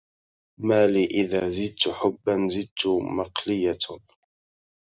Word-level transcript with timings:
مالي 0.59 1.05
إذا 1.05 1.49
زدت 1.49 1.89
حبا 1.89 2.47
زدت 2.49 2.87
مقلية 2.87 3.77